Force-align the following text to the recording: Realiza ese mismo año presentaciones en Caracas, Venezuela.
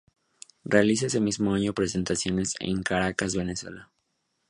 Realiza 0.63 1.05
ese 1.05 1.19
mismo 1.19 1.53
año 1.53 1.73
presentaciones 1.75 2.55
en 2.59 2.81
Caracas, 2.81 3.35
Venezuela. 3.35 3.91